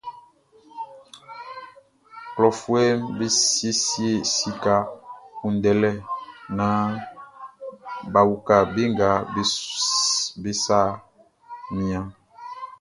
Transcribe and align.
Klɔfuɛʼm 2.35 2.99
be 3.17 3.25
siesie 3.41 4.11
sika 4.35 4.75
kunndɛlɛ 5.37 5.91
naan 6.57 6.89
bʼa 8.11 8.21
uka 8.33 8.55
be 8.73 8.81
nga 8.93 9.09
be 10.41 10.51
sa 10.63 10.79
mianʼn. 11.75 12.09